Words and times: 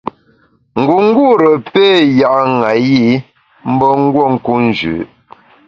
Ngungûre 0.81 1.51
péé 1.71 1.97
ya’ 2.19 2.31
ṅayi 2.61 3.01
mbe 3.71 3.87
nguo 4.01 4.23
nku 4.33 4.53
njü. 4.65 4.95